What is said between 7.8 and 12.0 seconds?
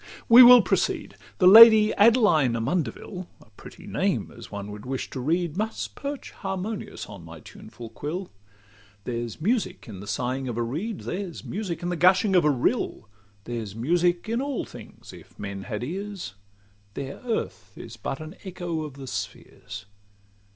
quill. There's music in the sighing of a reed; There's music in the